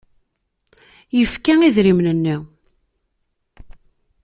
[1.17, 2.35] Yefka idrimen-nni.